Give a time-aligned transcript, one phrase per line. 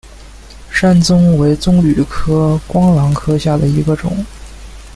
[0.71, 4.11] 山棕为棕榈科桄榔属下的一个种。